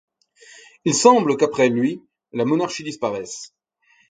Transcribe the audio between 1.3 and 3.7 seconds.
qu’après lui la monarchie disparaisse.